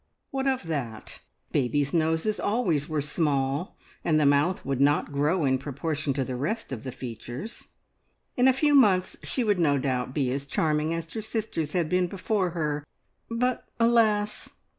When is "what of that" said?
0.31-1.19